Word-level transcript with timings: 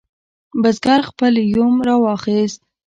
بزګر 0.61 1.01
خپل 1.09 1.33
یوم 1.55 1.75
راواخست. 1.87 2.59